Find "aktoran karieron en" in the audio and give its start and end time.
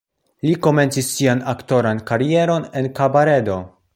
1.53-2.91